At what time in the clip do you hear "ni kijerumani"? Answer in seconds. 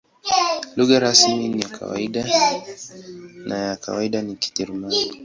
4.21-5.01